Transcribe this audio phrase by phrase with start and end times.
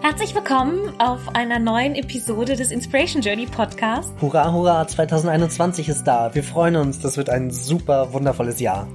[0.00, 4.14] Herzlich willkommen auf einer neuen Episode des Inspiration Journey Podcast.
[4.20, 6.32] Hurra, hurra, 2021 ist da.
[6.36, 8.86] Wir freuen uns, das wird ein super wundervolles Jahr.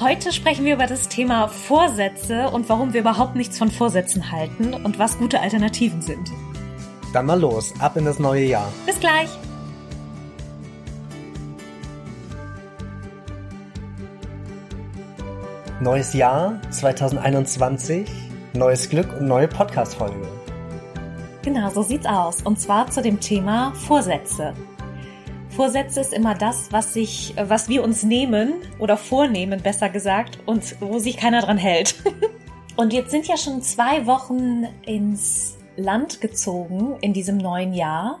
[0.00, 4.74] Heute sprechen wir über das Thema Vorsätze und warum wir überhaupt nichts von Vorsätzen halten
[4.74, 6.32] und was gute Alternativen sind.
[7.12, 8.72] Dann mal los, ab in das neue Jahr.
[8.86, 9.28] Bis gleich.
[15.80, 18.10] Neues Jahr 2021
[18.54, 20.26] neues Glück und neue Podcast-Folge.
[21.42, 22.42] Genau, so sieht's aus.
[22.42, 24.54] Und zwar zu dem Thema Vorsätze.
[25.50, 30.80] Vorsätze ist immer das, was sich, was wir uns nehmen oder vornehmen, besser gesagt, und
[30.80, 31.94] wo sich keiner dran hält.
[32.76, 38.20] und jetzt sind ja schon zwei Wochen ins Land gezogen in diesem neuen Jahr.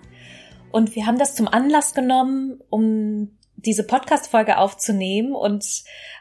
[0.70, 3.30] Und wir haben das zum Anlass genommen, um
[3.64, 5.64] diese Podcast-Folge aufzunehmen und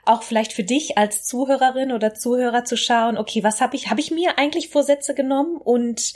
[0.06, 4.00] auch vielleicht für dich als Zuhörerin oder Zuhörer zu schauen, okay, was habe ich, habe
[4.00, 6.14] ich mir eigentlich Vorsätze genommen und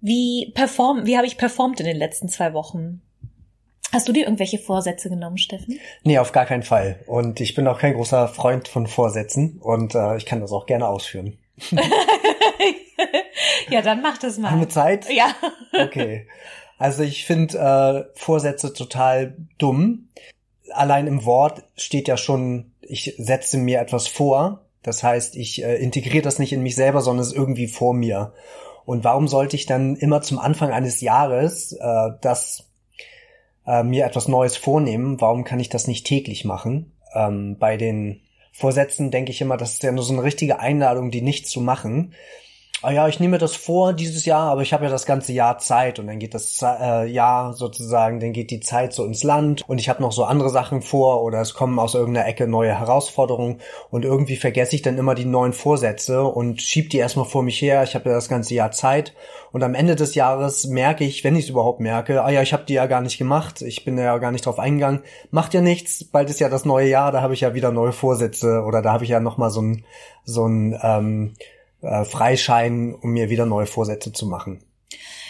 [0.00, 3.02] wie perform, wie habe ich performt in den letzten zwei Wochen?
[3.92, 5.78] Hast du dir irgendwelche Vorsätze genommen, Steffen?
[6.02, 7.00] Nee, auf gar keinen Fall.
[7.06, 10.64] Und ich bin auch kein großer Freund von Vorsätzen und äh, ich kann das auch
[10.64, 11.38] gerne ausführen.
[13.68, 14.50] ja, dann mach das mal.
[14.50, 15.10] Haben wir Zeit?
[15.10, 15.34] Ja.
[15.72, 16.26] Okay.
[16.82, 20.08] Also ich finde äh, Vorsätze total dumm.
[20.72, 24.64] Allein im Wort steht ja schon, ich setze mir etwas vor.
[24.82, 27.94] Das heißt, ich äh, integriere das nicht in mich selber, sondern es ist irgendwie vor
[27.94, 28.32] mir.
[28.84, 32.68] Und warum sollte ich dann immer zum Anfang eines Jahres äh, das
[33.64, 35.20] äh, mir etwas Neues vornehmen?
[35.20, 36.90] Warum kann ich das nicht täglich machen?
[37.14, 41.12] Ähm, bei den Vorsätzen denke ich immer, das ist ja nur so eine richtige Einladung,
[41.12, 42.12] die nichts zu machen
[42.82, 45.58] ah ja, ich nehme das vor dieses Jahr, aber ich habe ja das ganze Jahr
[45.58, 49.62] Zeit und dann geht das äh, Jahr sozusagen, dann geht die Zeit so ins Land
[49.68, 52.76] und ich habe noch so andere Sachen vor oder es kommen aus irgendeiner Ecke neue
[52.76, 53.60] Herausforderungen
[53.90, 57.62] und irgendwie vergesse ich dann immer die neuen Vorsätze und schieb die erstmal vor mich
[57.62, 57.84] her.
[57.84, 59.14] Ich habe ja das ganze Jahr Zeit
[59.52, 62.52] und am Ende des Jahres merke ich, wenn ich es überhaupt merke, ah ja, ich
[62.52, 65.60] habe die ja gar nicht gemacht, ich bin ja gar nicht drauf eingegangen, macht ja
[65.60, 68.82] nichts, bald ist ja das neue Jahr, da habe ich ja wieder neue Vorsätze oder
[68.82, 69.84] da habe ich ja noch mal so ein
[70.24, 71.34] so ein ähm,
[71.82, 74.64] äh, Freischein, um mir wieder neue Vorsätze zu machen.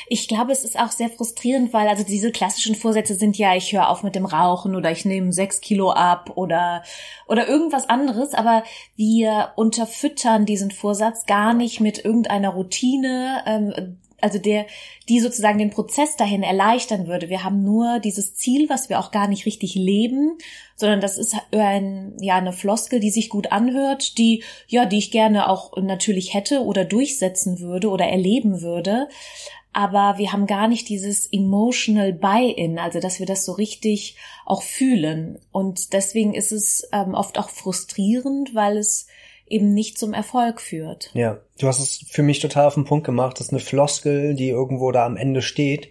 [0.09, 3.73] Ich glaube, es ist auch sehr frustrierend, weil also diese klassischen Vorsätze sind ja, ich
[3.73, 6.83] höre auf mit dem Rauchen oder ich nehme sechs Kilo ab oder
[7.29, 8.63] oder irgendwas anderes, aber
[8.95, 14.67] wir unterfüttern diesen Vorsatz gar nicht mit irgendeiner Routine, ähm, also der,
[15.09, 17.29] die sozusagen den Prozess dahin erleichtern würde.
[17.29, 20.39] Wir haben nur dieses Ziel, was wir auch gar nicht richtig leben,
[20.77, 25.11] sondern das ist ein, ja, eine Floskel, die sich gut anhört, die, ja, die ich
[25.11, 29.09] gerne auch natürlich hätte oder durchsetzen würde oder erleben würde.
[29.73, 34.63] Aber wir haben gar nicht dieses emotional buy-in, also dass wir das so richtig auch
[34.63, 35.39] fühlen.
[35.51, 39.07] Und deswegen ist es ähm, oft auch frustrierend, weil es
[39.53, 41.11] eben nicht zum Erfolg führt.
[41.15, 43.39] Ja, du hast es für mich total auf den Punkt gemacht.
[43.39, 45.91] Das ist eine Floskel, die irgendwo da am Ende steht.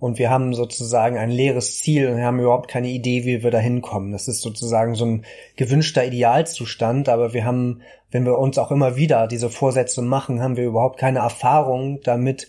[0.00, 3.58] Und wir haben sozusagen ein leeres Ziel und haben überhaupt keine Idee, wie wir da
[3.58, 4.12] hinkommen.
[4.12, 5.24] Das ist sozusagen so ein
[5.56, 10.56] gewünschter Idealzustand, aber wir haben, wenn wir uns auch immer wieder diese Vorsätze machen, haben
[10.56, 12.48] wir überhaupt keine Erfahrung damit,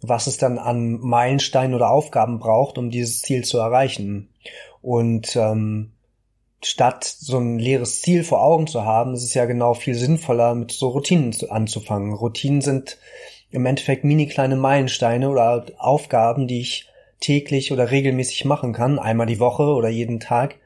[0.00, 4.30] was es dann an Meilensteinen oder Aufgaben braucht, um dieses Ziel zu erreichen.
[4.82, 5.92] Und ähm,
[6.66, 10.54] statt so ein leeres Ziel vor Augen zu haben, ist es ja genau viel sinnvoller,
[10.54, 12.12] mit so Routinen anzufangen.
[12.12, 12.98] Routinen sind
[13.50, 16.88] im Endeffekt mini kleine Meilensteine oder Aufgaben, die ich
[17.20, 20.56] täglich oder regelmäßig machen kann, einmal die Woche oder jeden Tag,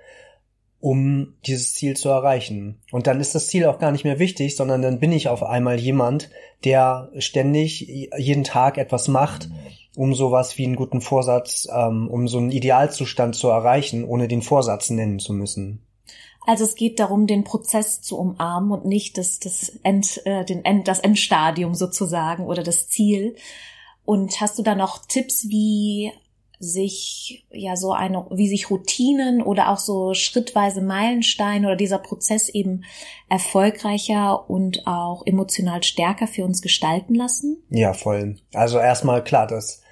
[0.80, 2.80] um dieses Ziel zu erreichen.
[2.90, 5.42] Und dann ist das Ziel auch gar nicht mehr wichtig, sondern dann bin ich auf
[5.42, 6.30] einmal jemand,
[6.64, 9.50] der ständig jeden Tag etwas macht,
[9.96, 14.42] um sowas wie einen guten Vorsatz, ähm, um so einen Idealzustand zu erreichen, ohne den
[14.42, 15.82] Vorsatz nennen zu müssen.
[16.46, 20.64] Also es geht darum, den Prozess zu umarmen und nicht das, das, End, äh, den
[20.64, 23.36] End, das Endstadium sozusagen oder das Ziel.
[24.04, 26.12] Und hast du da noch Tipps, wie
[26.58, 32.50] sich ja so eine, wie sich Routinen oder auch so schrittweise Meilensteine oder dieser Prozess
[32.50, 32.84] eben
[33.30, 37.62] erfolgreicher und auch emotional stärker für uns gestalten lassen?
[37.70, 38.36] Ja, voll.
[38.52, 39.82] Also erstmal klar, das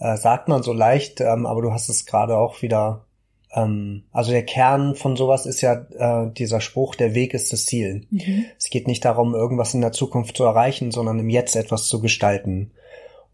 [0.00, 3.06] äh, sagt man so leicht, ähm, aber du hast es gerade auch wieder
[3.52, 7.66] ähm, also der Kern von sowas ist ja äh, dieser Spruch, der Weg ist das
[7.66, 8.06] Ziel.
[8.10, 8.44] Mhm.
[8.58, 12.00] Es geht nicht darum, irgendwas in der Zukunft zu erreichen, sondern im Jetzt etwas zu
[12.00, 12.70] gestalten.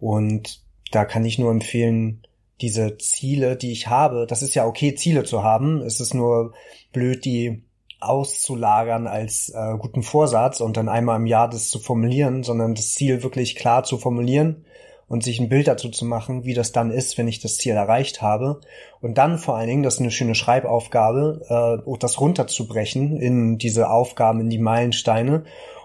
[0.00, 2.22] Und da kann ich nur empfehlen,
[2.62, 5.82] diese Ziele, die ich habe, das ist ja okay, Ziele zu haben.
[5.82, 6.54] Es ist nur
[6.92, 7.62] blöd, die
[8.00, 12.92] auszulagern als äh, guten Vorsatz und dann einmal im Jahr das zu formulieren, sondern das
[12.92, 14.65] Ziel wirklich klar zu formulieren
[15.08, 17.74] und sich ein Bild dazu zu machen, wie das dann ist, wenn ich das Ziel
[17.74, 18.60] erreicht habe.
[19.00, 23.88] Und dann vor allen Dingen, das ist eine schöne Schreibaufgabe, äh, das runterzubrechen in diese
[23.88, 25.44] Aufgaben, in die Meilensteine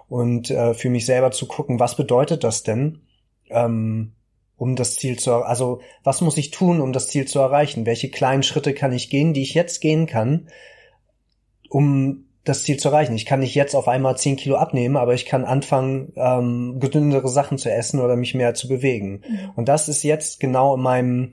[0.10, 3.02] und äh, für mich selber zu gucken, was bedeutet das denn?
[3.50, 4.14] Ähm,
[4.58, 7.86] um das Ziel zu, also was muss ich tun, um das Ziel zu erreichen?
[7.86, 10.50] Welche kleinen Schritte kann ich gehen, die ich jetzt gehen kann,
[11.70, 13.16] um das Ziel zu erreichen?
[13.16, 17.30] Ich kann nicht jetzt auf einmal zehn Kilo abnehmen, aber ich kann anfangen, ähm, gesündere
[17.30, 19.22] Sachen zu essen oder mich mehr zu bewegen.
[19.28, 19.52] Mhm.
[19.56, 21.32] Und das ist jetzt genau in meinem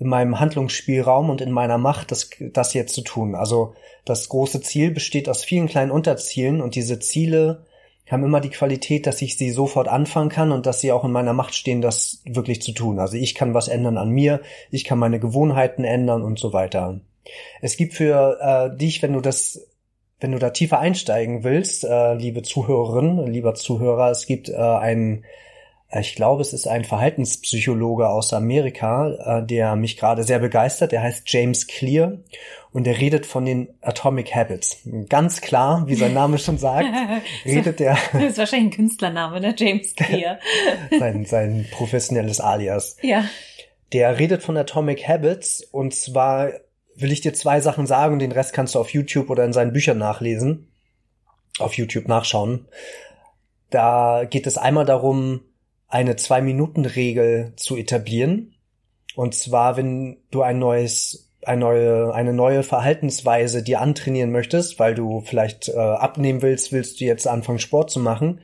[0.00, 3.34] in meinem Handlungsspielraum und in meiner Macht, das, das jetzt zu tun.
[3.34, 3.74] Also
[4.06, 7.66] das große Ziel besteht aus vielen kleinen Unterzielen und diese Ziele
[8.10, 11.12] haben immer die Qualität, dass ich sie sofort anfangen kann und dass sie auch in
[11.12, 12.98] meiner Macht stehen, das wirklich zu tun.
[12.98, 17.00] Also ich kann was ändern an mir, ich kann meine Gewohnheiten ändern und so weiter.
[17.60, 19.68] Es gibt für äh, dich, wenn du das,
[20.20, 25.24] wenn du da tiefer einsteigen willst, äh, liebe Zuhörerin, lieber Zuhörer, es gibt äh, einen
[25.98, 30.92] ich glaube, es ist ein Verhaltenspsychologe aus Amerika, äh, der mich gerade sehr begeistert.
[30.92, 32.18] Der heißt James Clear
[32.72, 34.82] und der redet von den Atomic Habits.
[35.08, 36.86] Ganz klar, wie sein Name schon sagt,
[37.44, 37.98] redet der.
[38.12, 39.54] Das ist wahrscheinlich ein Künstlername, ne?
[39.56, 40.38] James Clear.
[40.98, 42.96] sein, sein professionelles Alias.
[43.02, 43.24] Ja.
[43.92, 46.52] Der redet von Atomic Habits und zwar
[46.96, 49.72] will ich dir zwei Sachen sagen, den Rest kannst du auf YouTube oder in seinen
[49.72, 50.68] Büchern nachlesen.
[51.58, 52.66] Auf YouTube nachschauen.
[53.70, 55.40] Da geht es einmal darum,
[55.88, 58.54] eine Zwei-Minuten-Regel zu etablieren.
[59.16, 64.94] Und zwar, wenn du ein neues, eine neue, eine neue Verhaltensweise dir antrainieren möchtest, weil
[64.94, 68.40] du vielleicht äh, abnehmen willst, willst du jetzt anfangen, Sport zu machen,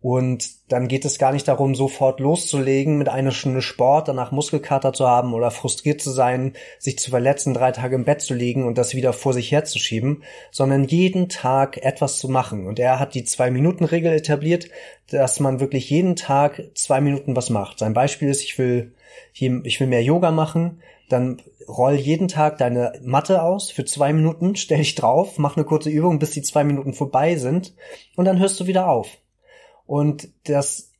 [0.00, 4.92] und dann geht es gar nicht darum, sofort loszulegen mit einer Stunde Sport, danach Muskelkater
[4.92, 8.64] zu haben oder frustriert zu sein, sich zu verletzen, drei Tage im Bett zu liegen
[8.64, 10.22] und das wieder vor sich herzuschieben,
[10.52, 12.68] sondern jeden Tag etwas zu machen.
[12.68, 14.68] Und er hat die Zwei-Minuten-Regel etabliert,
[15.10, 17.80] dass man wirklich jeden Tag zwei Minuten was macht.
[17.80, 18.94] Sein Beispiel ist, ich will,
[19.32, 24.54] ich will mehr Yoga machen, dann roll jeden Tag deine Matte aus für zwei Minuten,
[24.56, 27.74] stell dich drauf, mach eine kurze Übung, bis die zwei Minuten vorbei sind
[28.14, 29.18] und dann hörst du wieder auf.
[29.88, 30.92] Und das,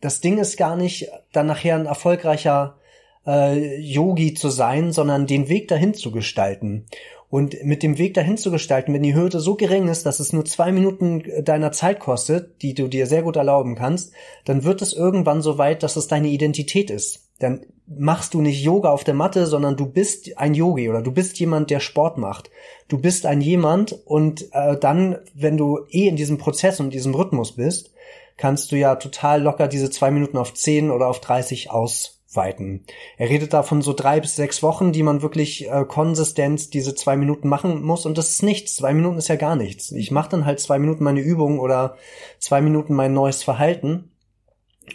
[0.00, 2.78] das Ding ist gar nicht, dann nachher ein erfolgreicher
[3.26, 6.86] äh, Yogi zu sein, sondern den Weg dahin zu gestalten.
[7.28, 10.32] Und mit dem Weg dahin zu gestalten, wenn die Hürde so gering ist, dass es
[10.32, 14.12] nur zwei Minuten deiner Zeit kostet, die du dir sehr gut erlauben kannst,
[14.44, 17.26] dann wird es irgendwann so weit, dass es deine Identität ist.
[17.38, 21.12] Dann machst du nicht Yoga auf der Matte, sondern du bist ein Yogi oder du
[21.12, 22.50] bist jemand, der Sport macht.
[22.88, 27.14] Du bist ein jemand und äh, dann, wenn du eh in diesem Prozess und diesem
[27.14, 27.92] Rhythmus bist,
[28.36, 31.70] kannst du ja total locker diese zwei Minuten auf zehn oder auf dreißig
[32.36, 32.84] ausweiten.
[33.16, 36.94] Er redet da von so drei bis sechs Wochen, die man wirklich äh, konsistent diese
[36.94, 38.76] zwei Minuten machen muss und das ist nichts.
[38.76, 39.92] Zwei Minuten ist ja gar nichts.
[39.92, 41.96] Ich mache dann halt zwei Minuten meine Übung oder
[42.38, 44.10] zwei Minuten mein neues Verhalten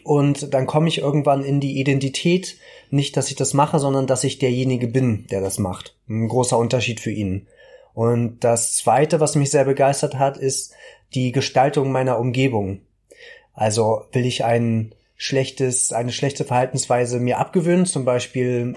[0.04, 2.58] und dann komme ich irgendwann in die Identität,
[2.90, 5.98] nicht, dass ich das mache, sondern dass ich derjenige bin, der das macht.
[6.08, 7.48] Ein großer Unterschied für ihn.
[7.94, 10.74] Und das Zweite, was mich sehr begeistert hat, ist
[11.14, 12.82] die Gestaltung meiner Umgebung.
[13.54, 18.76] Also will ich ein schlechtes, eine schlechte Verhaltensweise mir abgewöhnen, zum Beispiel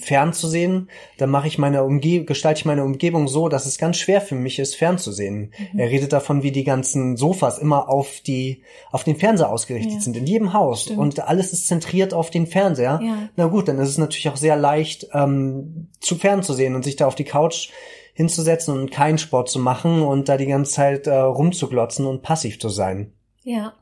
[0.00, 4.22] fernzusehen, dann mache ich meine Umgebung, gestalte ich meine Umgebung so, dass es ganz schwer
[4.22, 5.52] für mich ist, fernzusehen.
[5.72, 5.78] Mhm.
[5.78, 10.00] Er redet davon, wie die ganzen Sofas immer auf die, auf den Fernseher ausgerichtet ja.
[10.00, 10.84] sind, in jedem Haus.
[10.84, 11.00] Stimmt.
[11.00, 12.98] Und alles ist zentriert auf den Fernseher.
[13.02, 13.28] Ja.
[13.36, 17.06] Na gut, dann ist es natürlich auch sehr leicht, ähm, zu fernzusehen und sich da
[17.06, 17.68] auf die Couch
[18.14, 22.58] hinzusetzen und keinen Sport zu machen und da die ganze Zeit äh, rumzuglotzen und passiv
[22.58, 23.12] zu sein.
[23.48, 23.72] Ja.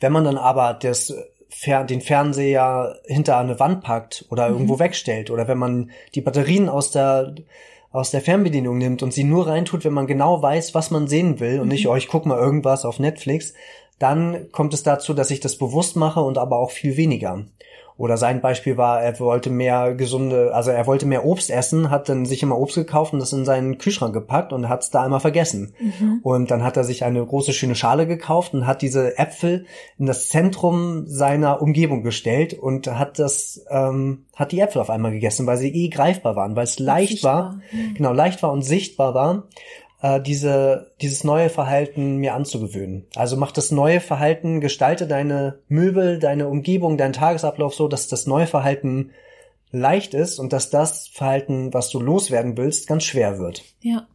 [0.00, 1.14] Wenn man dann aber das
[1.88, 4.54] den Fernseher hinter eine Wand packt oder mhm.
[4.54, 7.34] irgendwo wegstellt oder wenn man die Batterien aus der
[7.90, 11.38] aus der Fernbedienung nimmt und sie nur reintut, wenn man genau weiß, was man sehen
[11.38, 11.72] will und mhm.
[11.72, 13.54] nicht, oh, ich guck mal irgendwas auf Netflix,
[14.00, 17.44] dann kommt es dazu, dass ich das bewusst mache und aber auch viel weniger.
[17.96, 22.08] Oder sein Beispiel war, er wollte mehr gesunde, also er wollte mehr Obst essen, hat
[22.08, 25.04] dann sich immer Obst gekauft und das in seinen Kühlschrank gepackt und hat es da
[25.04, 25.74] einmal vergessen.
[25.78, 26.20] Mhm.
[26.22, 30.06] Und dann hat er sich eine große schöne Schale gekauft und hat diese Äpfel in
[30.06, 35.46] das Zentrum seiner Umgebung gestellt und hat das, ähm, hat die Äpfel auf einmal gegessen,
[35.46, 37.34] weil sie eh greifbar waren, weil es leicht sichtbar.
[37.34, 37.94] war, mhm.
[37.94, 39.44] genau, leicht war und sichtbar war
[40.04, 43.06] äh, diese, dieses neue Verhalten mir anzugewöhnen.
[43.16, 48.26] Also mach das neue Verhalten, gestalte deine Möbel, deine Umgebung, deinen Tagesablauf so, dass das
[48.26, 49.12] neue Verhalten
[49.70, 53.64] leicht ist und dass das Verhalten, was du loswerden willst, ganz schwer wird.
[53.80, 54.06] Ja.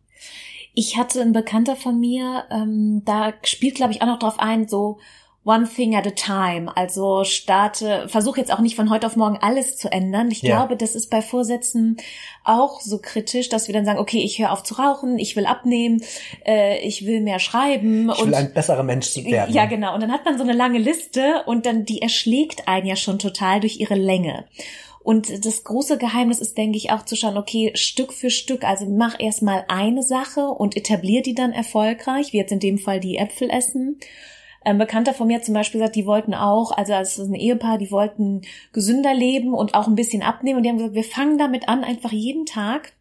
[0.76, 4.68] Ich hatte einen Bekannter von mir, ähm, da spielt, glaube ich, auch noch drauf ein,
[4.68, 5.00] so
[5.44, 6.76] one thing at a time.
[6.76, 10.30] Also starte, versuche jetzt auch nicht von heute auf morgen alles zu ändern.
[10.32, 10.56] Ich ja.
[10.56, 11.98] glaube, das ist bei Vorsätzen
[12.44, 15.46] auch so kritisch, dass wir dann sagen, okay, ich höre auf zu rauchen, ich will
[15.46, 16.04] abnehmen,
[16.46, 18.12] äh, ich will mehr schreiben.
[18.12, 19.54] Ich will ein besserer Mensch werden.
[19.54, 19.94] Ja, genau.
[19.94, 23.20] Und dann hat man so eine lange Liste und dann die erschlägt einen ja schon
[23.20, 24.46] total durch ihre Länge.
[25.02, 28.86] Und das große Geheimnis ist, denke ich, auch zu schauen, okay, Stück für Stück, also
[28.86, 33.18] mach erstmal eine Sache und etablier die dann erfolgreich, wie jetzt in dem Fall die
[33.18, 34.00] Äpfel essen.
[34.62, 37.92] Ein Bekannter von mir zum Beispiel sagt, die wollten auch, also als ein Ehepaar, die
[37.92, 38.42] wollten
[38.74, 40.58] gesünder leben und auch ein bisschen abnehmen.
[40.58, 42.94] Und die haben gesagt, wir fangen damit an, einfach jeden Tag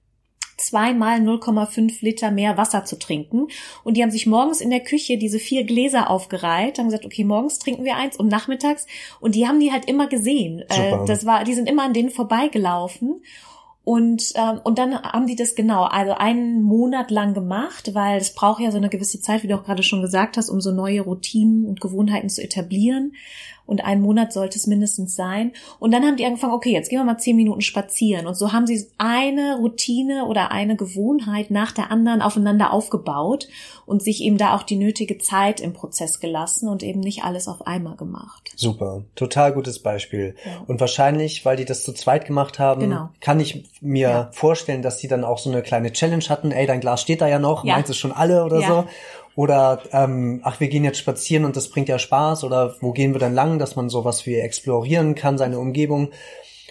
[0.58, 3.48] zweimal 0,5 Liter mehr Wasser zu trinken.
[3.84, 7.24] Und die haben sich morgens in der Küche diese vier Gläser aufgereiht, haben gesagt, okay,
[7.24, 8.86] morgens trinken wir eins und nachmittags.
[9.20, 10.64] Und die haben die halt immer gesehen.
[10.68, 11.04] Äh, Super.
[11.06, 13.22] Das war, die sind immer an denen vorbeigelaufen.
[13.88, 18.34] Und, ähm, und dann haben die das genau, also einen Monat lang gemacht, weil es
[18.34, 20.72] braucht ja so eine gewisse Zeit, wie du auch gerade schon gesagt hast, um so
[20.72, 23.14] neue Routinen und Gewohnheiten zu etablieren
[23.68, 25.52] und ein Monat sollte es mindestens sein.
[25.78, 28.26] Und dann haben die angefangen, okay, jetzt gehen wir mal zehn Minuten spazieren.
[28.26, 33.46] Und so haben sie eine Routine oder eine Gewohnheit nach der anderen aufeinander aufgebaut
[33.84, 37.46] und sich eben da auch die nötige Zeit im Prozess gelassen und eben nicht alles
[37.46, 38.52] auf einmal gemacht.
[38.56, 40.34] Super, total gutes Beispiel.
[40.46, 40.62] Ja.
[40.66, 43.10] Und wahrscheinlich, weil die das zu zweit gemacht haben, genau.
[43.20, 44.30] kann ich mir ja.
[44.32, 46.52] vorstellen, dass die dann auch so eine kleine Challenge hatten.
[46.52, 47.74] Ey, dein Glas steht da ja noch, ja.
[47.74, 48.84] meinst du schon alle oder so?
[49.38, 53.12] Oder ähm, ach, wir gehen jetzt spazieren und das bringt ja Spaß oder wo gehen
[53.12, 56.10] wir dann lang, dass man sowas wie explorieren kann, seine Umgebung.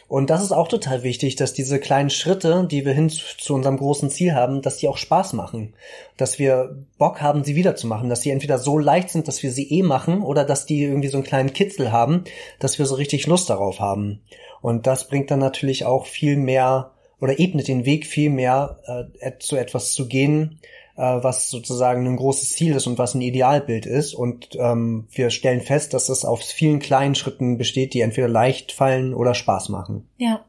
[0.09, 3.77] Und das ist auch total wichtig, dass diese kleinen Schritte, die wir hin zu unserem
[3.77, 5.75] großen Ziel haben, dass die auch Spaß machen.
[6.17, 8.09] Dass wir Bock haben, sie wiederzumachen.
[8.09, 11.07] Dass sie entweder so leicht sind, dass wir sie eh machen oder dass die irgendwie
[11.07, 12.25] so einen kleinen Kitzel haben,
[12.59, 14.19] dass wir so richtig Lust darauf haben.
[14.61, 19.31] Und das bringt dann natürlich auch viel mehr oder ebnet den Weg viel mehr äh,
[19.39, 20.59] zu etwas zu gehen,
[20.97, 24.13] was sozusagen ein großes Ziel ist und was ein Idealbild ist.
[24.13, 28.71] Und ähm, wir stellen fest, dass es aus vielen kleinen Schritten besteht, die entweder leicht
[28.71, 30.09] fallen oder Spaß machen.
[30.17, 30.43] Ja.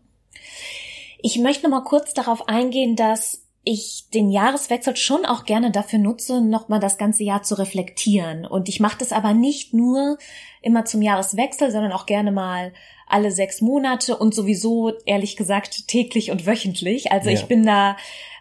[1.20, 5.98] Ich möchte noch mal kurz darauf eingehen, dass ich den Jahreswechsel schon auch gerne dafür
[5.98, 8.46] nutze, nochmal das ganze Jahr zu reflektieren.
[8.46, 10.16] Und ich mache das aber nicht nur
[10.62, 12.72] immer zum Jahreswechsel, sondern auch gerne mal
[13.06, 17.12] alle sechs Monate und sowieso, ehrlich gesagt, täglich und wöchentlich.
[17.12, 17.34] Also ja.
[17.34, 17.96] ich bin da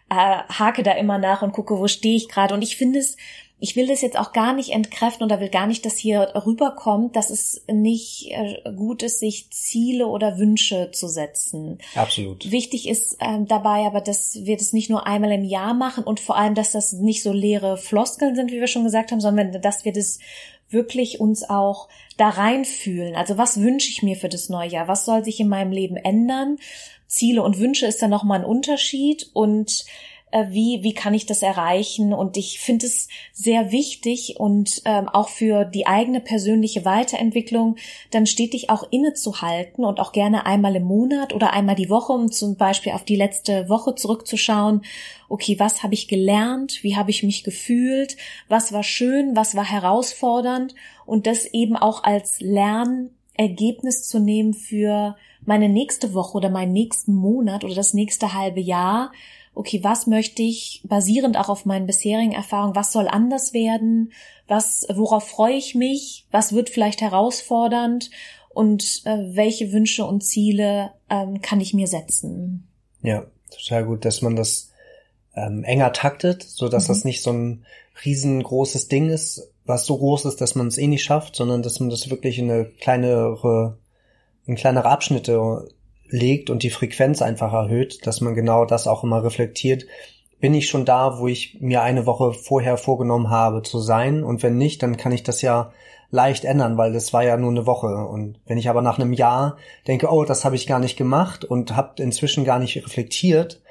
[0.10, 2.54] äh, hake da immer nach und gucke, wo stehe ich gerade.
[2.54, 3.18] Und ich finde es,
[3.60, 7.16] ich will das jetzt auch gar nicht entkräften oder will gar nicht, dass hier rüberkommt,
[7.16, 11.80] dass es nicht äh, gut ist, sich Ziele oder Wünsche zu setzen.
[11.96, 12.52] Absolut.
[12.52, 16.20] Wichtig ist ähm, dabei aber, dass wir das nicht nur einmal im Jahr machen und
[16.20, 19.60] vor allem, dass das nicht so leere Floskeln sind, wie wir schon gesagt haben, sondern
[19.60, 20.20] dass wir das
[20.70, 21.88] wirklich uns auch
[22.18, 23.16] da reinfühlen.
[23.16, 24.88] Also was wünsche ich mir für das neue Jahr?
[24.88, 26.58] Was soll sich in meinem Leben ändern?
[27.08, 29.86] Ziele und Wünsche ist dann nochmal ein Unterschied und
[30.32, 32.14] äh, wie, wie kann ich das erreichen?
[32.14, 37.78] Und ich finde es sehr wichtig und ähm, auch für die eigene persönliche Weiterentwicklung
[38.12, 42.32] dann stetig auch innezuhalten und auch gerne einmal im Monat oder einmal die Woche, um
[42.32, 44.82] zum Beispiel auf die letzte Woche zurückzuschauen.
[45.30, 46.84] Okay, was habe ich gelernt?
[46.84, 48.18] Wie habe ich mich gefühlt?
[48.50, 49.36] Was war schön?
[49.36, 50.76] Was war herausfordernd?
[51.06, 52.42] Und das eben auch als
[53.38, 55.16] Lernergebnis zu nehmen für
[55.46, 59.12] meine nächste Woche oder meinen nächsten Monat oder das nächste halbe Jahr,
[59.54, 64.12] okay, was möchte ich basierend auch auf meinen bisherigen Erfahrungen, was soll anders werden,
[64.48, 68.10] was, worauf freue ich mich, was wird vielleicht herausfordernd?
[68.50, 72.68] Und äh, welche Wünsche und Ziele ähm, kann ich mir setzen.
[73.04, 74.72] Ja, total gut, dass man das
[75.36, 76.88] ähm, enger taktet, so dass mhm.
[76.88, 77.66] das nicht so ein
[78.04, 81.80] riesengroßes Ding ist, was so groß ist, dass man es eh nicht schafft, sondern dass
[81.80, 83.78] man das wirklich in eine kleinere
[84.46, 85.68] in kleinere Abschnitte
[86.10, 89.86] legt und die Frequenz einfach erhöht, dass man genau das auch immer reflektiert.
[90.40, 94.24] Bin ich schon da, wo ich mir eine Woche vorher vorgenommen habe zu sein?
[94.24, 95.72] Und wenn nicht, dann kann ich das ja
[96.10, 97.88] leicht ändern, weil das war ja nur eine Woche.
[97.88, 99.58] Und wenn ich aber nach einem Jahr
[99.88, 103.62] denke, oh, das habe ich gar nicht gemacht und habe inzwischen gar nicht reflektiert,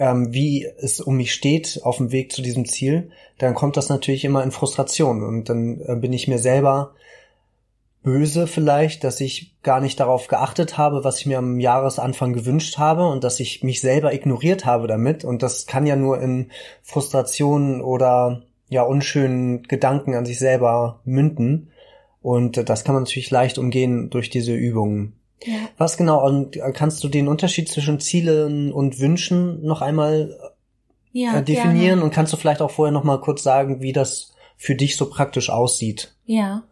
[0.00, 3.90] ähm, wie es um mich steht auf dem Weg zu diesem Ziel, dann kommt das
[3.90, 5.22] natürlich immer in Frustration.
[5.22, 6.94] Und dann äh, bin ich mir selber
[8.02, 12.78] böse vielleicht, dass ich gar nicht darauf geachtet habe, was ich mir am Jahresanfang gewünscht
[12.78, 15.22] habe und dass ich mich selber ignoriert habe damit.
[15.22, 16.50] Und das kann ja nur in
[16.82, 21.72] Frustrationen oder ja unschönen Gedanken an sich selber münden.
[22.22, 25.19] Und das kann man natürlich leicht umgehen durch diese Übungen.
[25.44, 25.56] Ja.
[25.78, 30.38] Was genau, und kannst du den Unterschied zwischen Zielen und Wünschen noch einmal
[31.12, 31.80] ja, äh, definieren?
[31.80, 32.04] Gerne.
[32.04, 35.08] Und kannst du vielleicht auch vorher noch mal kurz sagen, wie das für dich so
[35.08, 36.14] praktisch aussieht.
[36.26, 36.64] Ja.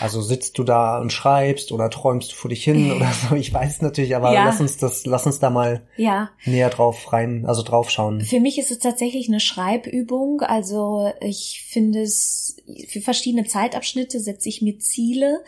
[0.00, 3.34] Also sitzt du da und schreibst oder träumst du vor dich hin oder so.
[3.36, 4.46] Ich weiß natürlich, aber Ja.
[4.46, 6.30] lass uns das, lass uns da mal Ja.
[6.46, 8.22] näher drauf rein, also drauf schauen.
[8.22, 10.40] Für mich ist es tatsächlich eine Schreibübung.
[10.40, 12.56] Also ich finde es,
[12.88, 15.44] für verschiedene Zeitabschnitte setze ich mir Ziele,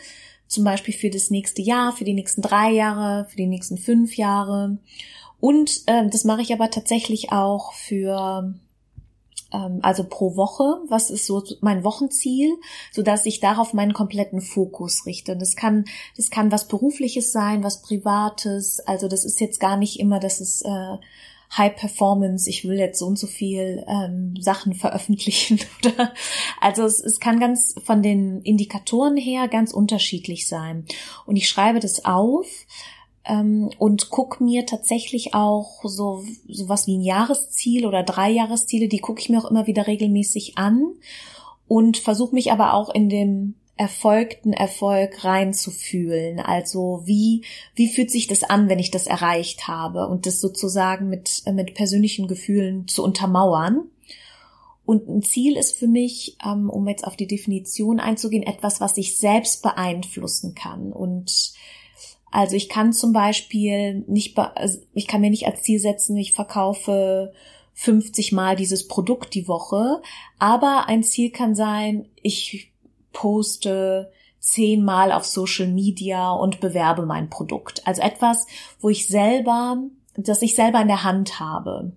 [0.47, 4.15] zum Beispiel für das nächste Jahr, für die nächsten drei Jahre, für die nächsten fünf
[4.17, 4.77] Jahre.
[5.39, 8.53] Und ähm, das mache ich aber tatsächlich auch für
[9.53, 12.55] ähm, also pro Woche, was ist so mein Wochenziel,
[12.91, 15.37] so dass ich darauf meinen kompletten Fokus richte.
[15.37, 15.85] Das kann,
[16.15, 18.79] das kann was Berufliches sein, was Privates.
[18.81, 20.97] Also das ist jetzt gar nicht immer, dass es äh,
[21.55, 26.13] High Performance, ich will jetzt so und so viel ähm, Sachen veröffentlichen oder
[26.59, 30.85] also es, es kann ganz von den Indikatoren her ganz unterschiedlich sein.
[31.25, 32.47] Und ich schreibe das auf
[33.25, 38.99] ähm, und guck mir tatsächlich auch so sowas wie ein Jahresziel oder drei Jahresziele, die
[38.99, 40.93] gucke ich mir auch immer wieder regelmäßig an
[41.67, 46.39] und versuche mich aber auch in dem erfolgten Erfolg reinzufühlen.
[46.39, 47.43] Also wie,
[47.75, 51.73] wie fühlt sich das an, wenn ich das erreicht habe und das sozusagen mit, mit
[51.73, 53.89] persönlichen Gefühlen zu untermauern.
[54.85, 58.97] Und ein Ziel ist für mich, ähm, um jetzt auf die Definition einzugehen, etwas, was
[58.97, 60.93] ich selbst beeinflussen kann.
[60.93, 61.53] Und
[62.31, 66.33] also ich kann zum Beispiel nicht, also ich kann mir nicht als Ziel setzen, ich
[66.33, 67.33] verkaufe
[67.73, 70.01] 50 Mal dieses Produkt die Woche,
[70.39, 72.71] aber ein Ziel kann sein, ich
[73.17, 77.85] poste zehnmal auf Social Media und bewerbe mein Produkt.
[77.87, 78.45] Also etwas,
[78.79, 79.77] wo ich selber,
[80.15, 81.93] das ich selber in der Hand habe.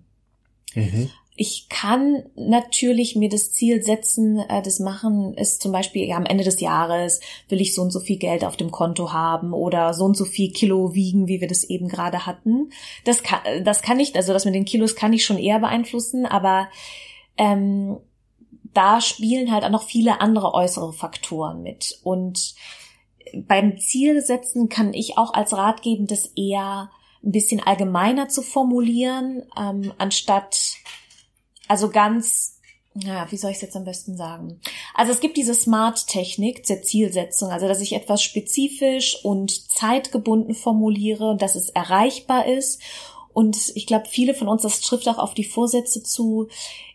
[0.73, 1.11] Mhm.
[1.35, 6.25] Ich kann natürlich mir das Ziel setzen, äh, das machen ist zum Beispiel, ja, am
[6.25, 9.93] Ende des Jahres will ich so und so viel Geld auf dem Konto haben oder
[9.93, 12.71] so und so viel Kilo wiegen, wie wir das eben gerade hatten.
[13.05, 16.25] Das kann, das kann ich, also das mit den Kilos kann ich schon eher beeinflussen,
[16.25, 16.67] aber
[17.37, 17.97] ähm,
[18.73, 21.99] da spielen halt auch noch viele andere äußere Faktoren mit.
[22.03, 22.55] Und
[23.33, 26.89] beim Ziel setzen kann ich auch als Rat geben, das eher
[27.23, 30.77] ein bisschen allgemeiner zu formulieren, ähm, anstatt
[31.67, 32.59] also ganz,
[32.93, 34.59] naja, wie soll ich es jetzt am besten sagen?
[34.93, 41.29] Also es gibt diese Smart-Technik zur Zielsetzung, also dass ich etwas spezifisch und zeitgebunden formuliere
[41.29, 42.81] und dass es erreichbar ist.
[43.33, 46.47] Und ich glaube, viele von uns, das trifft auch auf die Vorsätze zu,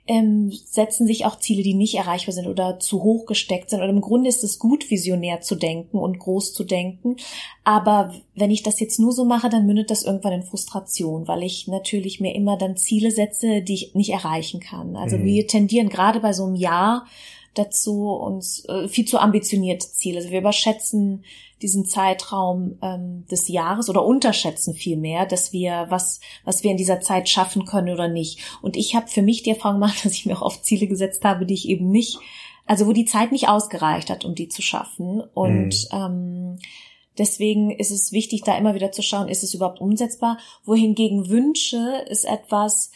[0.09, 3.83] ähm, setzen sich auch Ziele, die nicht erreichbar sind oder zu hoch gesteckt sind.
[3.83, 7.17] Und im Grunde ist es gut, visionär zu denken und groß zu denken.
[7.65, 11.43] Aber wenn ich das jetzt nur so mache, dann mündet das irgendwann in Frustration, weil
[11.43, 14.95] ich natürlich mir immer dann Ziele setze, die ich nicht erreichen kann.
[14.97, 15.25] Also Mhm.
[15.25, 17.07] wir tendieren gerade bei so einem Jahr
[17.59, 20.19] dazu, uns äh, viel zu ambitionierte Ziele.
[20.19, 21.25] Also wir überschätzen
[21.63, 27.01] diesen Zeitraum ähm, des Jahres oder unterschätzen vielmehr, dass wir was, was wir in dieser
[27.01, 28.41] Zeit schaffen können oder nicht.
[28.61, 31.25] Und ich habe für mich die Erfahrung gemacht, dass ich mir auch oft Ziele gesetzt
[31.25, 32.19] habe, die ich eben nicht,
[32.67, 35.23] also wo die Zeit nicht ausgereicht hat, um die zu schaffen.
[35.35, 36.59] Und ähm,
[37.17, 40.39] deswegen ist es wichtig, da immer wieder zu schauen, ist es überhaupt umsetzbar?
[40.65, 42.91] Wohingegen Wünsche ist etwas,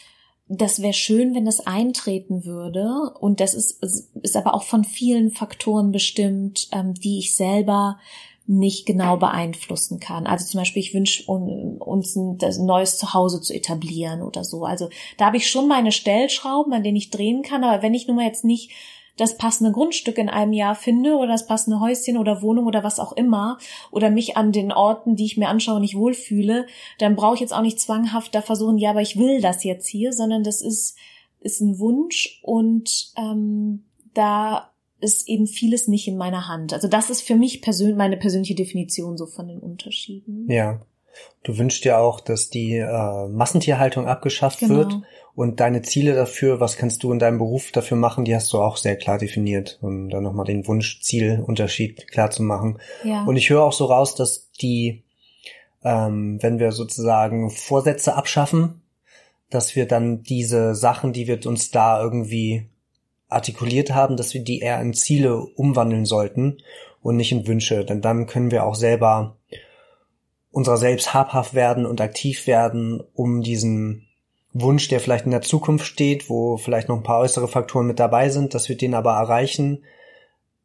[0.57, 3.13] das wäre schön, wenn das eintreten würde.
[3.19, 3.81] Und das ist,
[4.21, 7.99] ist aber auch von vielen Faktoren bestimmt, ähm, die ich selber
[8.47, 10.27] nicht genau beeinflussen kann.
[10.27, 14.65] Also zum Beispiel, ich wünsche un- uns ein neues Zuhause zu etablieren oder so.
[14.65, 17.63] Also da habe ich schon meine Stellschrauben, an denen ich drehen kann.
[17.63, 18.71] Aber wenn ich nun mal jetzt nicht
[19.21, 22.99] das passende Grundstück in einem Jahr finde oder das passende Häuschen oder Wohnung oder was
[22.99, 23.59] auch immer
[23.91, 26.65] oder mich an den Orten, die ich mir anschaue, nicht wohlfühle,
[26.97, 29.87] dann brauche ich jetzt auch nicht zwanghaft da versuchen, ja, aber ich will das jetzt
[29.87, 30.97] hier, sondern das ist,
[31.39, 36.73] ist ein Wunsch und ähm, da ist eben vieles nicht in meiner Hand.
[36.73, 40.49] Also das ist für mich persönlich meine persönliche Definition so von den Unterschieden.
[40.49, 40.81] Ja.
[41.43, 44.75] Du wünschst dir auch, dass die äh, Massentierhaltung abgeschafft Genau.
[44.75, 44.93] wird
[45.33, 48.61] und deine Ziele dafür, was kannst du in deinem Beruf dafür machen, die hast du
[48.61, 52.79] auch sehr klar definiert, um dann nochmal den Wunsch-Ziel-Unterschied klar zu machen.
[53.03, 53.23] Ja.
[53.23, 55.03] Und ich höre auch so raus, dass die,
[55.83, 58.81] ähm, wenn wir sozusagen Vorsätze abschaffen,
[59.49, 62.69] dass wir dann diese Sachen, die wir uns da irgendwie
[63.29, 66.57] artikuliert haben, dass wir die eher in Ziele umwandeln sollten
[67.01, 67.85] und nicht in Wünsche.
[67.85, 69.37] Denn dann können wir auch selber
[70.51, 74.07] unserer selbst habhaft werden und aktiv werden, um diesen
[74.53, 77.99] Wunsch, der vielleicht in der Zukunft steht, wo vielleicht noch ein paar äußere Faktoren mit
[77.99, 79.83] dabei sind, dass wir den aber erreichen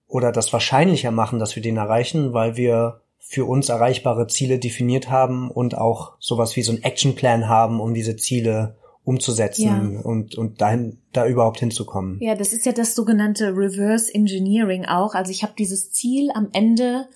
[0.08, 5.10] oder das wahrscheinlicher machen, dass wir den erreichen, weil wir für uns erreichbare Ziele definiert
[5.10, 10.00] haben und auch sowas wie so ein Actionplan haben, um diese Ziele umzusetzen Ja.
[10.00, 12.18] und, und dahin, da überhaupt hinzukommen.
[12.20, 15.14] Ja, das ist ja das sogenannte Reverse Engineering auch.
[15.14, 17.06] Also ich habe dieses Ziel am Ende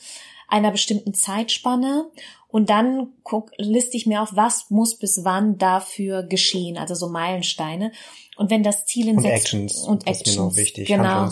[0.49, 2.07] einer bestimmten Zeitspanne
[2.51, 7.09] Und dann guck, liste ich mir auf, was muss bis wann dafür geschehen, also so
[7.09, 7.93] Meilensteine.
[8.37, 10.89] Und wenn das Ziel in und sechs Actions, und das Actions, ist mir noch wichtig,
[10.89, 11.29] genau.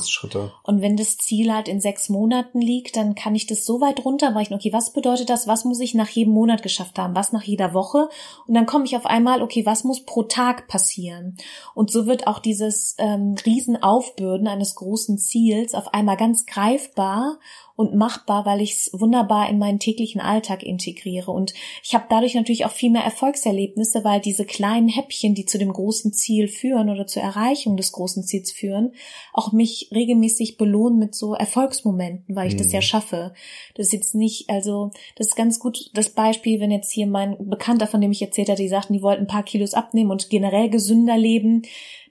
[0.62, 4.04] Und wenn das Ziel halt in sechs Monaten liegt, dann kann ich das so weit
[4.04, 4.54] runterbrechen.
[4.54, 5.46] Okay, was bedeutet das?
[5.46, 7.16] Was muss ich nach jedem Monat geschafft haben?
[7.16, 8.10] Was nach jeder Woche?
[8.46, 11.38] Und dann komme ich auf einmal, okay, was muss pro Tag passieren?
[11.74, 17.38] Und so wird auch dieses ähm, Riesenaufbürden eines großen Ziels auf einmal ganz greifbar
[17.78, 21.30] und machbar, weil ich es wunderbar in meinen täglichen Alltag integriere.
[21.30, 25.58] Und ich habe dadurch natürlich auch viel mehr Erfolgserlebnisse, weil diese kleinen Häppchen, die zu
[25.58, 28.94] dem großen Ziel führen oder zur Erreichung des großen Ziels führen,
[29.32, 32.58] auch mich regelmäßig belohnen mit so Erfolgsmomenten, weil ich mhm.
[32.58, 33.32] das ja schaffe.
[33.76, 37.36] Das ist jetzt nicht, also das ist ganz gut das Beispiel, wenn jetzt hier mein
[37.48, 40.30] Bekannter, von dem ich erzählt hatte, die sagten, die wollten ein paar Kilos abnehmen und
[40.30, 41.62] generell gesünder leben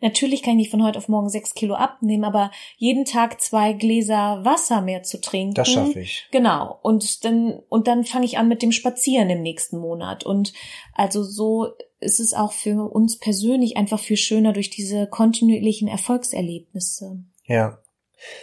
[0.02, 3.74] Natürlich kann ich nicht von heute auf morgen sechs Kilo abnehmen, aber jeden Tag zwei
[3.74, 5.56] Gläser Wasser mehr zu trinken.
[5.58, 6.28] Das schaffe ich.
[6.32, 6.80] Genau.
[6.82, 10.26] Und dann, und dann fange ich an mit dem Spazieren im nächsten Monat.
[10.26, 10.54] Und
[10.94, 17.24] also so ist es auch für uns persönlich einfach viel schöner durch diese kontinuierlichen Erfolgserlebnisse.
[17.46, 17.80] Ja.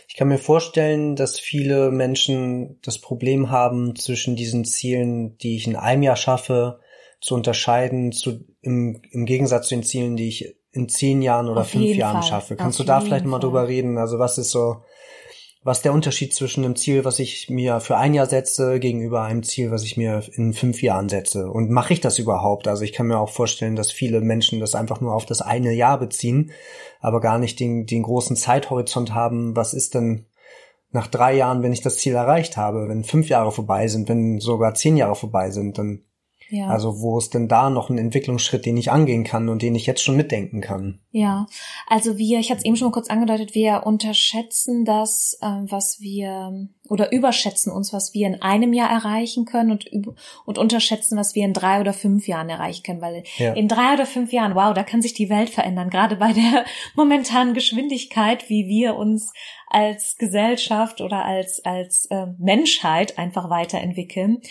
[0.09, 5.67] Ich kann mir vorstellen, dass viele Menschen das Problem haben, zwischen diesen Zielen, die ich
[5.67, 6.81] in einem Jahr schaffe,
[7.21, 11.63] zu unterscheiden, zu, im, im Gegensatz zu den Zielen, die ich in zehn Jahren oder
[11.63, 12.29] Auf fünf Jahren Fall.
[12.29, 12.57] schaffe.
[12.57, 13.97] Kannst Auf du da vielleicht mal drüber reden?
[13.97, 14.83] Also was ist so,
[15.65, 19.43] was der Unterschied zwischen einem Ziel, was ich mir für ein Jahr setze, gegenüber einem
[19.43, 21.51] Ziel, was ich mir in fünf Jahren setze?
[21.51, 22.69] Und mache ich das überhaupt?
[22.69, 25.73] Also ich kann mir auch vorstellen, dass viele Menschen das einfach nur auf das eine
[25.73, 26.53] Jahr beziehen,
[27.01, 29.57] aber gar nicht den, den großen Zeithorizont haben.
[29.57, 30.27] Was ist denn
[30.91, 32.87] nach drei Jahren, wenn ich das Ziel erreicht habe?
[32.87, 36.05] Wenn fünf Jahre vorbei sind, wenn sogar zehn Jahre vorbei sind, dann
[36.51, 36.69] ja.
[36.69, 39.87] Also wo ist denn da noch ein Entwicklungsschritt, den ich angehen kann und den ich
[39.87, 41.01] jetzt schon mitdenken kann?
[41.11, 41.47] Ja,
[41.87, 46.01] also wir, ich hatte es eben schon mal kurz angedeutet, wir unterschätzen das, äh, was
[46.01, 49.91] wir oder überschätzen uns, was wir in einem Jahr erreichen können und
[50.45, 53.55] und unterschätzen, was wir in drei oder fünf Jahren erreichen können, weil ja.
[53.55, 56.65] in drei oder fünf Jahren, wow, da kann sich die Welt verändern, gerade bei der
[56.95, 59.33] momentanen Geschwindigkeit, wie wir uns
[59.69, 64.43] als Gesellschaft oder als als äh, Menschheit einfach weiterentwickeln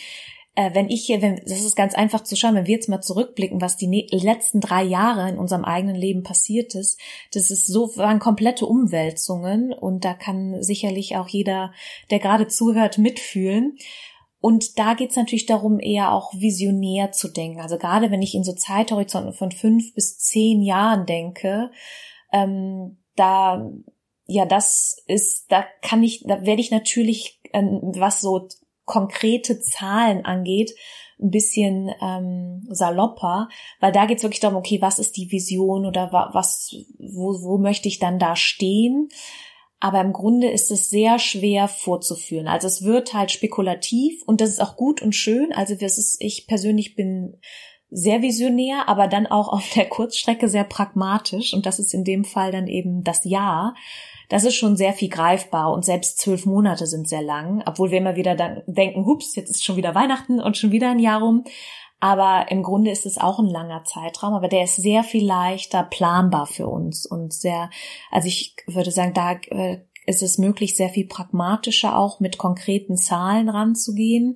[0.55, 3.01] äh, wenn ich hier, wenn, das ist ganz einfach zu schauen, wenn wir jetzt mal
[3.01, 6.99] zurückblicken, was die ne letzten drei Jahre in unserem eigenen Leben passiert ist,
[7.33, 11.73] das ist so, waren komplette Umwälzungen und da kann sicherlich auch jeder,
[12.11, 13.77] der gerade zuhört, mitfühlen.
[14.39, 17.61] Und da geht's natürlich darum, eher auch visionär zu denken.
[17.61, 21.71] Also gerade wenn ich in so Zeithorizonten von fünf bis zehn Jahren denke,
[22.31, 23.71] ähm, da
[24.25, 28.47] ja, das ist, da kann ich, da werde ich natürlich, ähm, was so
[28.85, 30.73] konkrete Zahlen angeht,
[31.21, 33.47] ein bisschen ähm, salopper,
[33.79, 37.57] weil da geht es wirklich darum, okay, was ist die Vision oder was, wo, wo
[37.57, 39.09] möchte ich dann da stehen?
[39.79, 42.47] Aber im Grunde ist es sehr schwer vorzuführen.
[42.47, 45.51] Also es wird halt spekulativ und das ist auch gut und schön.
[45.51, 47.37] Also das ist, ich persönlich bin
[47.93, 51.53] sehr visionär, aber dann auch auf der Kurzstrecke sehr pragmatisch.
[51.53, 53.73] Und das ist in dem Fall dann eben das Ja
[54.33, 57.99] das ist schon sehr viel greifbar und selbst zwölf Monate sind sehr lang, obwohl wir
[57.99, 61.21] immer wieder dann denken, hups, jetzt ist schon wieder Weihnachten und schon wieder ein Jahr
[61.21, 61.43] rum.
[61.99, 65.83] Aber im Grunde ist es auch ein langer Zeitraum, aber der ist sehr viel leichter
[65.83, 67.69] planbar für uns und sehr,
[68.09, 72.97] also ich würde sagen, da äh, ist es möglich, sehr viel pragmatischer auch mit konkreten
[72.97, 74.35] Zahlen ranzugehen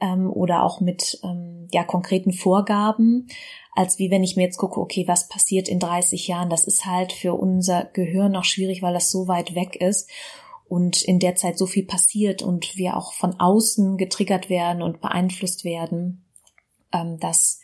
[0.00, 3.28] ähm, oder auch mit ähm, ja konkreten Vorgaben
[3.74, 6.48] als wie wenn ich mir jetzt gucke, okay, was passiert in 30 Jahren?
[6.48, 10.08] Das ist halt für unser Gehirn noch schwierig, weil das so weit weg ist
[10.68, 15.00] und in der Zeit so viel passiert und wir auch von außen getriggert werden und
[15.00, 16.24] beeinflusst werden,
[16.92, 17.60] ähm, dass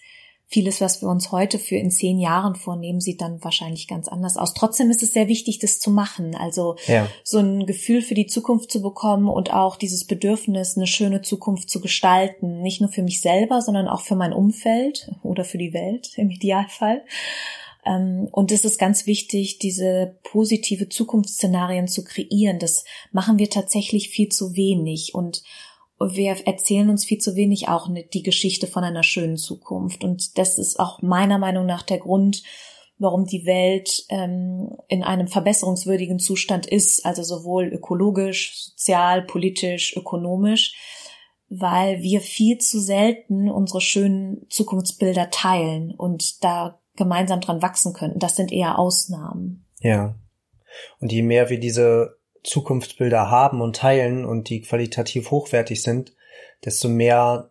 [0.51, 4.37] vieles, was wir uns heute für in zehn Jahren vornehmen, sieht dann wahrscheinlich ganz anders
[4.37, 4.53] aus.
[4.53, 6.35] Trotzdem ist es sehr wichtig, das zu machen.
[6.35, 7.09] Also ja.
[7.23, 11.71] so ein Gefühl für die Zukunft zu bekommen und auch dieses Bedürfnis, eine schöne Zukunft
[11.71, 12.63] zu gestalten.
[12.63, 16.31] Nicht nur für mich selber, sondern auch für mein Umfeld oder für die Welt im
[16.31, 17.03] Idealfall.
[17.87, 22.59] Ähm, und es ist ganz wichtig, diese positive Zukunftsszenarien zu kreieren.
[22.59, 25.15] Das machen wir tatsächlich viel zu wenig.
[25.15, 25.45] Und
[26.01, 30.03] wir erzählen uns viel zu wenig auch die Geschichte von einer schönen Zukunft.
[30.03, 32.43] Und das ist auch meiner Meinung nach der Grund,
[32.99, 40.75] warum die Welt ähm, in einem verbesserungswürdigen Zustand ist, also sowohl ökologisch, sozial, politisch, ökonomisch,
[41.49, 48.19] weil wir viel zu selten unsere schönen Zukunftsbilder teilen und da gemeinsam dran wachsen könnten.
[48.19, 49.67] Das sind eher Ausnahmen.
[49.81, 50.15] Ja.
[51.01, 56.15] Und je mehr wir diese Zukunftsbilder haben und teilen und die qualitativ hochwertig sind,
[56.65, 57.51] desto mehr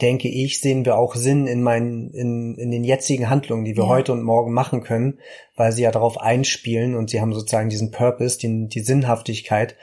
[0.00, 3.84] denke ich, sehen wir auch Sinn in meinen, in, in den jetzigen Handlungen, die wir
[3.84, 3.88] ja.
[3.88, 5.18] heute und morgen machen können,
[5.56, 9.74] weil sie ja darauf einspielen und sie haben sozusagen diesen Purpose, die, die Sinnhaftigkeit,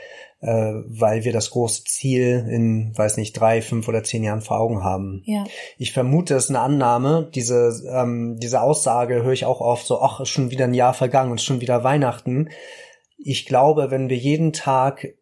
[0.41, 4.60] äh, weil wir das große Ziel in, weiß nicht, drei, fünf oder zehn Jahren vor
[4.60, 5.21] Augen haben.
[5.25, 5.43] Ja.
[5.77, 7.29] Ich vermute, es ist eine Annahme.
[7.34, 10.93] Diese, ähm, diese Aussage höre ich auch oft so, ach, ist schon wieder ein Jahr
[10.93, 12.49] vergangen und schon wieder Weihnachten.
[13.28, 15.16] Ich glaube, wenn wir jeden Tag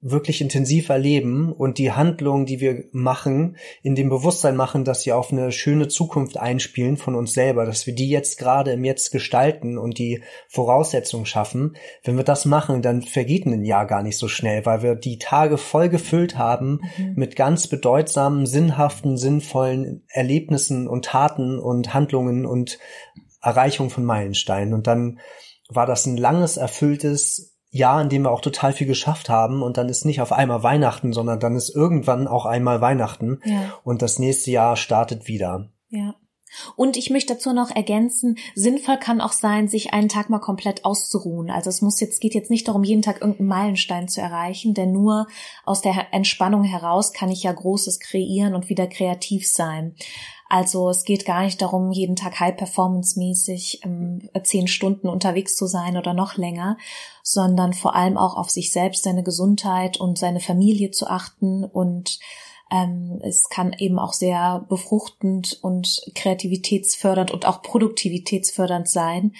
[0.00, 5.12] wirklich intensiv erleben und die Handlungen, die wir machen, in dem Bewusstsein machen, dass sie
[5.12, 9.12] auf eine schöne Zukunft einspielen von uns selber, dass wir die jetzt gerade im Jetzt
[9.12, 11.76] gestalten und die Voraussetzungen schaffen.
[12.02, 15.18] Wenn wir das machen, dann vergeht ein Jahr gar nicht so schnell, weil wir die
[15.18, 17.14] Tage voll gefüllt haben mhm.
[17.14, 22.80] mit ganz bedeutsamen, sinnhaften, sinnvollen Erlebnissen und Taten und Handlungen und
[23.40, 24.74] Erreichung von Meilensteinen.
[24.74, 25.20] Und dann
[25.74, 29.78] war das ein langes, erfülltes, Jahr, in dem wir auch total viel geschafft haben und
[29.78, 33.74] dann ist nicht auf einmal Weihnachten, sondern dann ist irgendwann auch einmal Weihnachten ja.
[33.82, 35.70] und das nächste Jahr startet wieder.
[35.88, 36.14] Ja.
[36.76, 40.84] Und ich möchte dazu noch ergänzen, sinnvoll kann auch sein, sich einen Tag mal komplett
[40.84, 41.50] auszuruhen.
[41.50, 44.92] Also es muss jetzt, geht jetzt nicht darum, jeden Tag irgendeinen Meilenstein zu erreichen, denn
[44.92, 45.26] nur
[45.64, 49.96] aus der Entspannung heraus kann ich ja Großes kreieren und wieder kreativ sein.
[50.54, 55.96] Also es geht gar nicht darum, jeden Tag high-performance-mäßig ähm, zehn Stunden unterwegs zu sein
[55.96, 56.78] oder noch länger,
[57.24, 62.20] sondern vor allem auch auf sich selbst, seine Gesundheit und seine Familie zu achten und
[62.70, 69.32] ähm, es kann eben auch sehr befruchtend und kreativitätsfördernd und auch produktivitätsfördernd sein,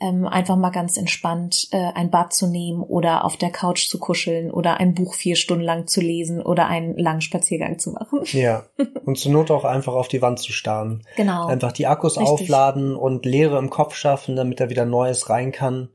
[0.00, 3.98] ähm, einfach mal ganz entspannt äh, ein Bad zu nehmen oder auf der Couch zu
[3.98, 8.20] kuscheln oder ein Buch vier Stunden lang zu lesen oder einen langen Spaziergang zu machen.
[8.36, 8.64] Ja.
[9.06, 11.02] Und zur Not auch einfach auf die Wand zu starren.
[11.16, 11.46] Genau.
[11.46, 12.30] Einfach die Akkus Richtig.
[12.30, 15.88] aufladen und Leere im Kopf schaffen, damit da wieder Neues rein kann.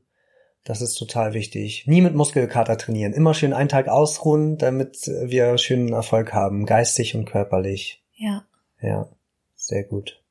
[0.64, 1.86] Das ist total wichtig.
[1.86, 3.12] Nie mit Muskelkater trainieren.
[3.12, 8.04] Immer schön einen Tag ausruhen, damit wir schönen Erfolg haben, geistig und körperlich.
[8.14, 8.44] Ja.
[8.80, 9.08] Ja.
[9.56, 10.22] Sehr gut.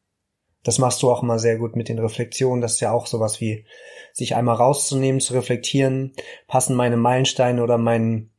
[0.64, 2.62] Das machst du auch immer sehr gut mit den Reflexionen.
[2.62, 3.66] Das ist ja auch sowas wie,
[4.14, 6.14] sich einmal rauszunehmen, zu reflektieren,
[6.48, 8.30] passen meine Meilensteine oder mein,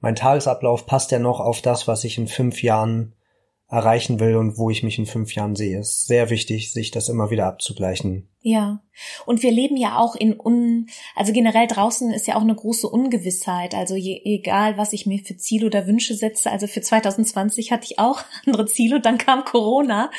[0.00, 3.14] mein Tagesablauf, passt ja noch auf das, was ich in fünf Jahren
[3.74, 5.78] erreichen will und wo ich mich in fünf Jahren sehe.
[5.78, 8.28] Es ist sehr wichtig, sich das immer wieder abzugleichen.
[8.40, 8.82] Ja.
[9.26, 12.88] Und wir leben ja auch in un, also generell draußen ist ja auch eine große
[12.88, 13.74] Ungewissheit.
[13.74, 16.50] Also je, egal, was ich mir für Ziele oder Wünsche setze.
[16.50, 20.10] Also für 2020 hatte ich auch andere Ziele und dann kam Corona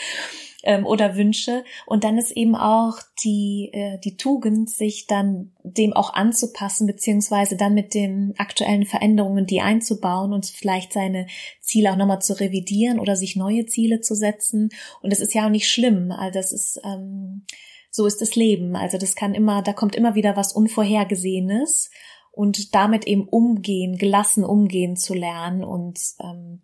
[0.66, 1.64] ähm, oder Wünsche.
[1.86, 7.56] Und dann ist eben auch die, äh, die Tugend, sich dann dem auch anzupassen, beziehungsweise
[7.56, 11.28] dann mit den aktuellen Veränderungen die einzubauen und vielleicht seine
[11.62, 14.70] Ziele auch nochmal zu revidieren oder sich neue Ziele zu setzen.
[15.02, 16.12] Und das ist ja auch nicht schlimm.
[16.12, 17.46] Also das ist, ähm,
[17.92, 18.76] so ist das Leben.
[18.76, 21.92] Also das kann immer, da kommt immer wieder was Unvorhergesehenes
[22.32, 26.62] und damit eben umgehen, gelassen umgehen zu lernen und ähm,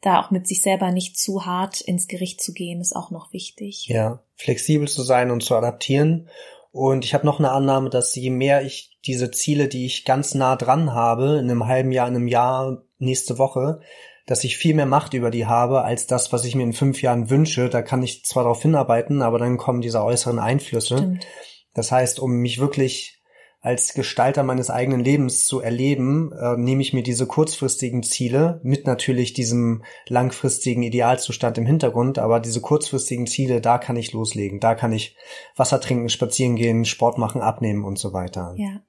[0.00, 3.32] da auch mit sich selber nicht zu hart ins Gericht zu gehen, ist auch noch
[3.32, 3.86] wichtig.
[3.88, 6.28] Ja, flexibel zu sein und zu adaptieren.
[6.72, 10.34] Und ich habe noch eine Annahme, dass je mehr ich diese Ziele, die ich ganz
[10.34, 13.80] nah dran habe, in einem halben Jahr, in einem Jahr, nächste Woche,
[14.26, 17.02] dass ich viel mehr Macht über die habe, als das, was ich mir in fünf
[17.02, 17.68] Jahren wünsche.
[17.68, 20.98] Da kann ich zwar darauf hinarbeiten, aber dann kommen diese äußeren Einflüsse.
[20.98, 21.26] Stimmt.
[21.74, 23.19] Das heißt, um mich wirklich
[23.60, 28.86] als Gestalter meines eigenen Lebens zu erleben, äh, nehme ich mir diese kurzfristigen Ziele mit
[28.86, 34.74] natürlich diesem langfristigen Idealzustand im Hintergrund, aber diese kurzfristigen Ziele, da kann ich loslegen, da
[34.74, 35.14] kann ich
[35.56, 38.54] Wasser trinken, spazieren gehen, Sport machen, abnehmen und so weiter.
[38.56, 38.80] Ja.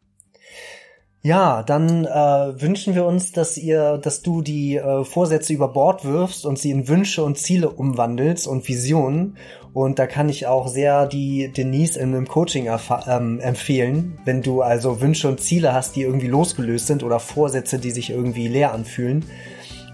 [1.23, 6.03] Ja, dann äh, wünschen wir uns, dass ihr, dass du die äh, Vorsätze über Bord
[6.03, 9.37] wirfst und sie in Wünsche und Ziele umwandelst und Visionen.
[9.71, 12.67] Und da kann ich auch sehr die Denise in einem Coaching
[13.07, 17.77] ähm, empfehlen, wenn du also Wünsche und Ziele hast, die irgendwie losgelöst sind oder Vorsätze,
[17.77, 19.23] die sich irgendwie leer anfühlen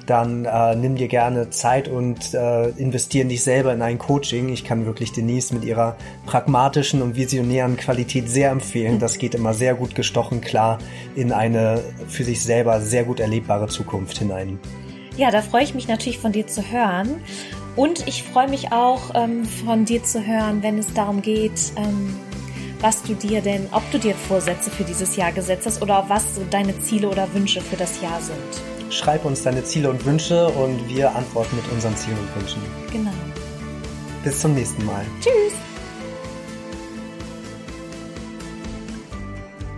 [0.10, 4.50] dann äh, nimm dir gerne Zeit und äh, investier in dich selber in ein Coaching.
[4.50, 9.00] Ich kann wirklich Denise mit ihrer pragmatischen und visionären Qualität sehr empfehlen.
[9.00, 10.80] Das geht immer sehr gut gestochen klar
[11.16, 14.60] in eine für sich selber sehr gut erlebbare Zukunft hinein.
[15.18, 17.22] Ja, da freue ich mich natürlich von dir zu hören.
[17.76, 22.16] Und ich freue mich auch ähm, von dir zu hören, wenn es darum geht, ähm,
[22.80, 26.36] was du dir denn, ob du dir Vorsätze für dieses Jahr gesetzt hast oder was
[26.36, 28.77] so deine Ziele oder Wünsche für das Jahr sind.
[28.90, 32.62] Schreib uns deine Ziele und Wünsche und wir antworten mit unseren Zielen und Wünschen.
[32.92, 33.12] Genau.
[34.24, 35.06] Bis zum nächsten Mal.
[35.20, 35.54] Tschüss.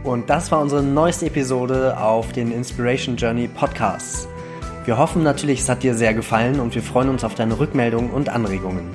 [0.03, 4.27] Und das war unsere neueste Episode auf den Inspiration Journey Podcasts.
[4.85, 8.09] Wir hoffen natürlich, es hat dir sehr gefallen und wir freuen uns auf deine Rückmeldungen
[8.09, 8.89] und Anregungen.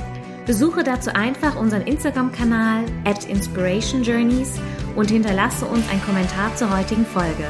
[0.46, 4.58] Besuche dazu einfach unseren Instagram-Kanal at Inspiration Journeys
[4.96, 7.46] und hinterlasse uns einen Kommentar zur heutigen Folge.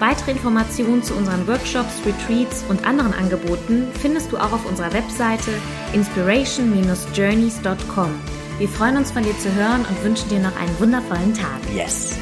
[0.00, 5.50] Weitere Informationen zu unseren Workshops, Retreats und anderen Angeboten findest du auch auf unserer Webseite
[5.92, 8.14] inspiration-journeys.com.
[8.58, 11.60] Wir freuen uns von dir zu hören und wünschen dir noch einen wundervollen Tag.
[11.74, 12.19] Yes!